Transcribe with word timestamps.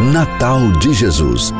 Natal 0.00 0.72
de 0.72 0.92
Jesus. 0.92 1.54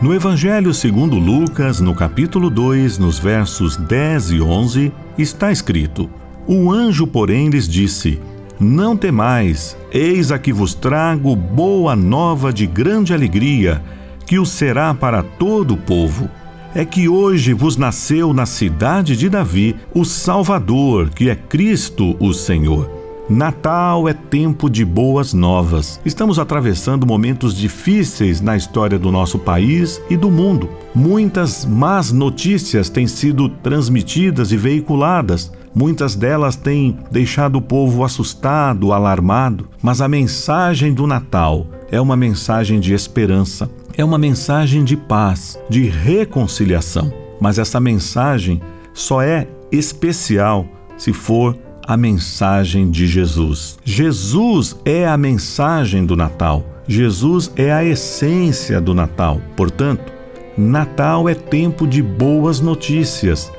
No 0.00 0.14
Evangelho 0.14 0.72
segundo 0.72 1.16
Lucas, 1.16 1.80
no 1.80 1.94
capítulo 1.94 2.48
2, 2.48 2.96
nos 2.96 3.18
versos 3.18 3.76
10 3.76 4.30
e 4.30 4.40
11, 4.40 4.92
está 5.18 5.52
escrito: 5.52 6.08
O 6.46 6.72
anjo, 6.72 7.06
porém, 7.06 7.50
lhes 7.50 7.68
disse: 7.68 8.18
Não 8.58 8.96
temais, 8.96 9.76
eis 9.92 10.32
aqui 10.32 10.50
vos 10.50 10.72
trago 10.74 11.36
boa 11.36 11.94
nova 11.94 12.50
de 12.50 12.66
grande 12.66 13.12
alegria, 13.12 13.82
que 14.26 14.38
o 14.38 14.46
será 14.46 14.94
para 14.94 15.22
todo 15.22 15.74
o 15.74 15.76
povo. 15.76 16.30
É 16.76 16.84
que 16.84 17.08
hoje 17.08 17.52
vos 17.52 17.76
nasceu 17.76 18.34
na 18.34 18.46
cidade 18.46 19.16
de 19.16 19.28
Davi 19.28 19.76
o 19.94 20.04
Salvador, 20.04 21.08
que 21.10 21.30
é 21.30 21.36
Cristo 21.36 22.16
o 22.18 22.34
Senhor. 22.34 22.90
Natal 23.30 24.08
é 24.08 24.12
tempo 24.12 24.68
de 24.68 24.84
boas 24.84 25.32
novas. 25.32 26.00
Estamos 26.04 26.36
atravessando 26.36 27.06
momentos 27.06 27.56
difíceis 27.56 28.40
na 28.40 28.56
história 28.56 28.98
do 28.98 29.12
nosso 29.12 29.38
país 29.38 30.02
e 30.10 30.16
do 30.16 30.32
mundo. 30.32 30.68
Muitas 30.92 31.64
más 31.64 32.10
notícias 32.10 32.90
têm 32.90 33.06
sido 33.06 33.48
transmitidas 33.48 34.50
e 34.50 34.56
veiculadas. 34.56 35.52
Muitas 35.74 36.14
delas 36.14 36.54
têm 36.54 36.96
deixado 37.10 37.56
o 37.56 37.62
povo 37.62 38.04
assustado, 38.04 38.92
alarmado, 38.92 39.68
mas 39.82 40.00
a 40.00 40.08
mensagem 40.08 40.94
do 40.94 41.06
Natal 41.06 41.66
é 41.90 42.00
uma 42.00 42.16
mensagem 42.16 42.78
de 42.78 42.94
esperança, 42.94 43.68
é 43.96 44.04
uma 44.04 44.18
mensagem 44.18 44.84
de 44.84 44.96
paz, 44.96 45.58
de 45.68 45.82
reconciliação. 45.88 47.12
Mas 47.40 47.58
essa 47.58 47.80
mensagem 47.80 48.60
só 48.92 49.20
é 49.20 49.48
especial 49.72 50.66
se 50.96 51.12
for 51.12 51.56
a 51.86 51.96
mensagem 51.96 52.90
de 52.90 53.06
Jesus. 53.06 53.76
Jesus 53.84 54.76
é 54.84 55.06
a 55.06 55.16
mensagem 55.16 56.06
do 56.06 56.16
Natal. 56.16 56.64
Jesus 56.86 57.50
é 57.56 57.72
a 57.72 57.84
essência 57.84 58.80
do 58.80 58.94
Natal. 58.94 59.40
Portanto, 59.56 60.12
Natal 60.56 61.28
é 61.28 61.34
tempo 61.34 61.86
de 61.86 62.02
boas 62.02 62.60
notícias, 62.60 63.52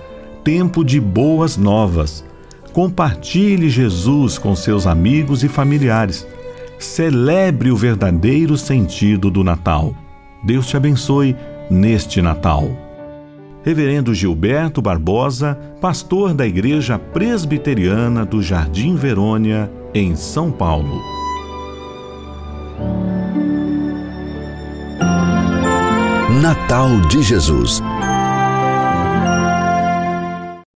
tempo 0.45 0.85
de 0.85 1.01
boas 1.01 1.57
novas. 1.57 2.23
Compartilhe 2.71 3.67
Jesus 3.67 4.37
com 4.37 4.55
seus 4.55 4.85
amigos 4.85 5.43
e 5.43 5.49
familiares. 5.49 6.25
Celebre 6.77 7.71
o 7.71 7.75
verdadeiro 7.75 8.55
sentido 8.55 9.31
do 9.31 9.43
Natal. 9.43 9.95
Deus 10.43 10.67
te 10.67 10.77
abençoe 10.77 11.35
neste 11.69 12.21
Natal. 12.21 12.69
Reverendo 13.63 14.13
Gilberto 14.13 14.83
Barbosa, 14.83 15.57
pastor 15.81 16.31
da 16.31 16.45
Igreja 16.45 16.99
Presbiteriana 16.99 18.23
do 18.23 18.39
Jardim 18.39 18.95
Verônia, 18.95 19.71
em 19.95 20.15
São 20.15 20.51
Paulo. 20.51 21.01
Natal 26.39 27.01
de 27.09 27.23
Jesus 27.23 27.81